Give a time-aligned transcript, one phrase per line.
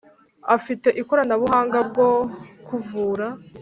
[0.47, 2.09] Bafite ikoranabuhanga bwo
[2.67, 3.27] kuvura